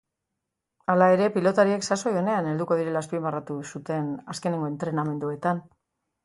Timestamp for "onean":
2.21-2.49